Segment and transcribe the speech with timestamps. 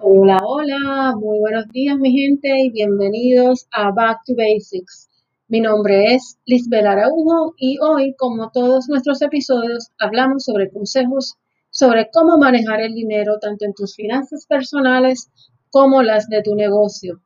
[0.00, 5.08] Hola, hola, muy buenos días mi gente y bienvenidos a Back to Basics.
[5.48, 11.36] Mi nombre es Lisbeth Araujo y hoy, como todos nuestros episodios, hablamos sobre consejos
[11.70, 15.30] sobre cómo manejar el dinero tanto en tus finanzas personales
[15.70, 17.20] como las de tu negocio.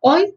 [0.00, 0.34] Hoy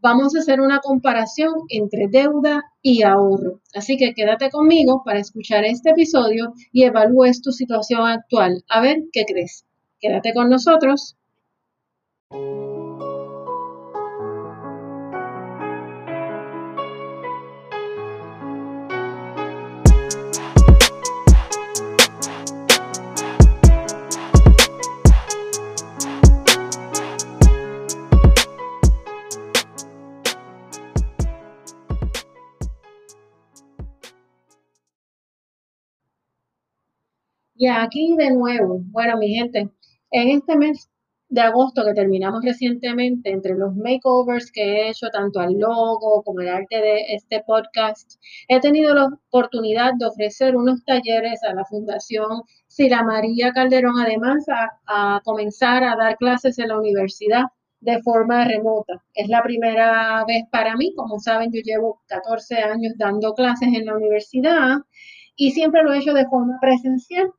[0.00, 3.60] vamos a hacer una comparación entre deuda y ahorro.
[3.74, 8.64] Así que quédate conmigo para escuchar este episodio y evalúes tu situación actual.
[8.68, 9.64] A ver qué crees.
[10.04, 11.16] Quédate con nosotros.
[37.56, 39.70] Y aquí de nuevo, bueno, mi gente,
[40.14, 40.88] en este mes
[41.28, 46.40] de agosto que terminamos recientemente, entre los makeovers que he hecho tanto al logo como
[46.40, 48.12] el arte de este podcast,
[48.46, 54.44] he tenido la oportunidad de ofrecer unos talleres a la Fundación Sila María Calderón, además
[54.48, 57.46] a, a comenzar a dar clases en la universidad
[57.80, 59.02] de forma remota.
[59.14, 63.86] Es la primera vez para mí, como saben, yo llevo 14 años dando clases en
[63.86, 64.76] la universidad
[65.34, 67.32] y siempre lo he hecho de forma presencial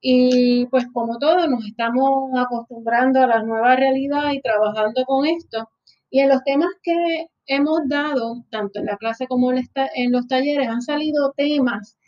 [0.00, 5.70] y pues como todos nos estamos acostumbrando a la nueva realidad y trabajando con esto.
[6.10, 10.68] Y en los temas que hemos dado, tanto en la clase como en los talleres,
[10.68, 11.98] han salido temas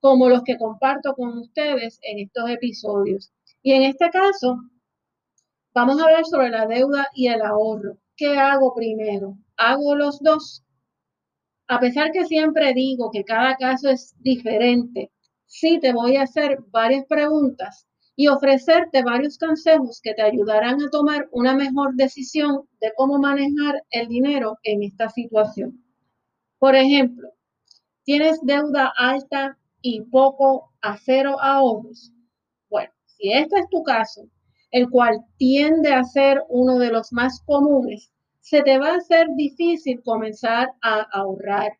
[0.00, 3.32] como los que comparto con ustedes en estos episodios.
[3.62, 4.58] Y en este caso,
[5.74, 7.98] vamos a hablar sobre la deuda y el ahorro.
[8.16, 9.36] ¿Qué hago primero?
[9.56, 10.64] ¿Hago los dos?
[11.68, 15.10] A pesar que siempre digo que cada caso es diferente,
[15.50, 20.90] sí te voy a hacer varias preguntas y ofrecerte varios consejos que te ayudarán a
[20.90, 25.84] tomar una mejor decisión de cómo manejar el dinero en esta situación.
[26.58, 27.30] Por ejemplo,
[28.04, 32.12] tienes deuda alta y poco a cero ahorros.
[32.68, 34.28] Bueno, si este es tu caso,
[34.70, 39.26] el cual tiende a ser uno de los más comunes, se te va a hacer
[39.34, 41.72] difícil comenzar a ahorrar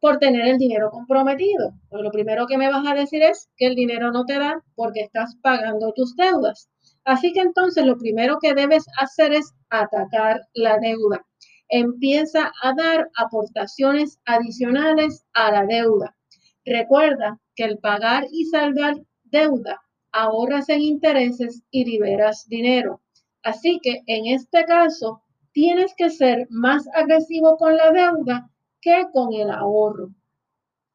[0.00, 1.72] por tener el dinero comprometido.
[1.88, 4.62] Pues lo primero que me vas a decir es que el dinero no te da
[4.74, 6.68] porque estás pagando tus deudas.
[7.04, 11.24] Así que entonces lo primero que debes hacer es atacar la deuda.
[11.68, 16.16] Empieza a dar aportaciones adicionales a la deuda.
[16.64, 19.80] Recuerda que el pagar y saldar deuda
[20.12, 23.02] ahorras en intereses y liberas dinero.
[23.42, 28.50] Así que en este caso tienes que ser más agresivo con la deuda
[29.12, 30.10] con el ahorro.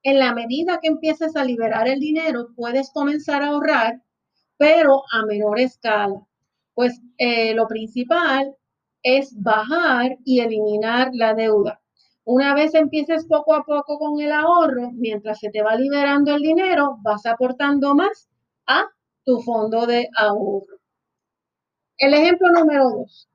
[0.04, 4.02] En la medida que empieces a liberar el dinero, puedes comenzar a ahorrar,
[4.58, 6.26] pero a menor escala.
[6.74, 8.56] Pues eh, lo principal
[9.04, 11.82] es bajar y eliminar la deuda.
[12.24, 16.42] Una vez empieces poco a poco con el ahorro, mientras se te va liberando el
[16.42, 18.30] dinero, vas aportando más
[18.68, 18.86] a
[19.26, 20.78] tu fondo de ahorro.
[21.98, 23.30] El ejemplo número dos.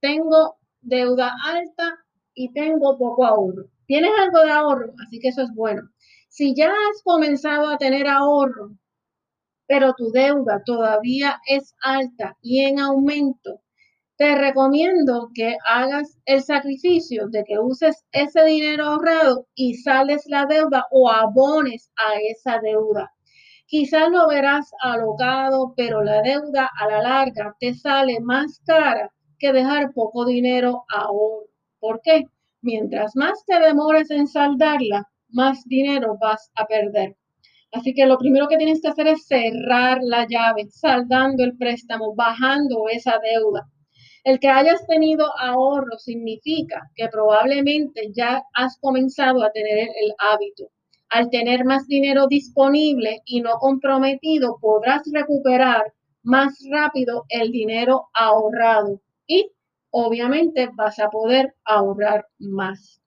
[0.00, 1.98] Tengo deuda alta
[2.34, 3.73] y tengo poco ahorro.
[3.86, 5.82] Tienes algo de ahorro, así que eso es bueno.
[6.28, 8.76] Si ya has comenzado a tener ahorro,
[9.66, 13.60] pero tu deuda todavía es alta y en aumento,
[14.16, 20.46] te recomiendo que hagas el sacrificio de que uses ese dinero ahorrado y sales la
[20.46, 23.12] deuda o abones a esa deuda.
[23.66, 29.52] Quizás lo verás alocado, pero la deuda a la larga te sale más cara que
[29.52, 31.48] dejar poco dinero ahorro.
[31.80, 32.24] ¿Por qué?
[32.64, 37.16] Mientras más te demores en saldarla, más dinero vas a perder.
[37.72, 42.14] Así que lo primero que tienes que hacer es cerrar la llave, saldando el préstamo,
[42.14, 43.68] bajando esa deuda.
[44.24, 50.70] El que hayas tenido ahorro significa que probablemente ya has comenzado a tener el hábito.
[51.10, 55.92] Al tener más dinero disponible y no comprometido, podrás recuperar
[56.22, 59.00] más rápido el dinero ahorrado
[59.96, 63.00] obviamente vas a poder ahorrar más.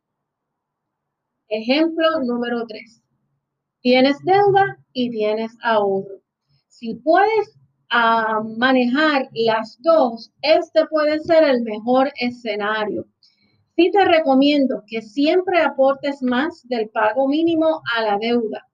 [1.50, 3.04] Ejemplo número 3.
[3.81, 6.22] Tienes deuda y tienes ahorro.
[6.69, 13.06] Si puedes ah, manejar las dos, este puede ser el mejor escenario.
[13.75, 18.67] Sí te recomiendo que siempre aportes más del pago mínimo a la deuda.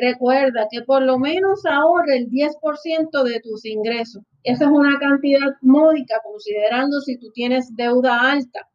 [0.00, 4.22] Recuerda que por lo menos ahorre el 10% de tus ingresos.
[4.44, 8.66] Esa es una cantidad módica considerando si tú tienes deuda alta.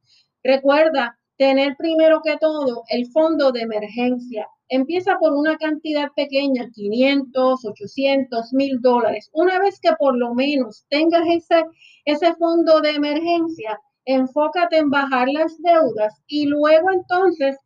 [0.44, 4.48] Recuerda tener primero que todo el fondo de emergencia.
[4.69, 9.27] Empieza por una cantidad pequeña, 500, 800, 1000 dólares.
[9.33, 11.66] Una vez que por lo menos tengas ese,
[12.06, 17.57] ese fondo de emergencia, enfócate en bajar las deudas y luego entonces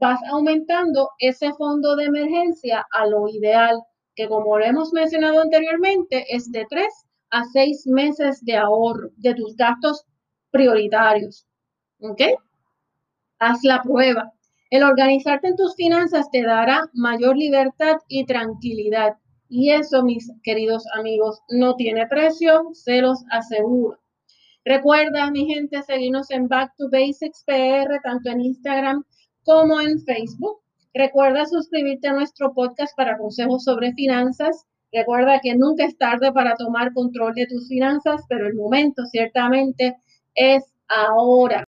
[0.00, 3.82] vas aumentando ese fondo de emergencia a lo ideal,
[4.14, 6.86] que como lo hemos mencionado anteriormente, es de 3
[7.30, 10.04] a 6 meses de ahorro de tus gastos
[10.50, 11.46] prioritarios.
[12.00, 12.22] ¿Ok?
[13.38, 14.32] Haz la prueba.
[14.70, 19.14] El organizarte en tus finanzas te dará mayor libertad y tranquilidad.
[19.48, 23.98] Y eso, mis queridos amigos, no tiene precio, se los aseguro.
[24.64, 29.04] Recuerda, mi gente, seguirnos en Back to Basics PR, tanto en Instagram
[29.48, 30.58] como en Facebook.
[30.92, 34.66] Recuerda suscribirte a nuestro podcast para consejos sobre finanzas.
[34.92, 39.96] Recuerda que nunca es tarde para tomar control de tus finanzas, pero el momento ciertamente
[40.34, 41.64] es ahora.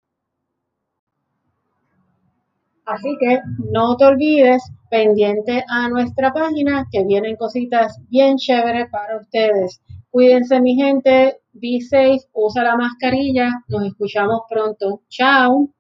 [2.84, 3.40] Así que
[3.72, 9.80] no te olvides, pendiente a nuestra página, que vienen cositas bien chéveres para ustedes.
[10.10, 15.00] Cuídense mi gente, be safe, usa la mascarilla, nos escuchamos pronto.
[15.08, 15.70] Chao.